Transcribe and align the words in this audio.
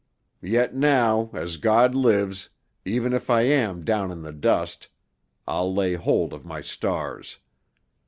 Yet 0.41 0.73
now, 0.73 1.29
as 1.31 1.57
God 1.57 1.93
lives, 1.93 2.49
even 2.85 3.13
if 3.13 3.29
I 3.29 3.43
am 3.43 3.85
down 3.85 4.09
in 4.09 4.23
the 4.23 4.31
dust, 4.33 4.87
I'll 5.47 5.71
lay 5.71 5.93
hold 5.93 6.33
of 6.33 6.43
my 6.43 6.59
stars. 6.61 7.37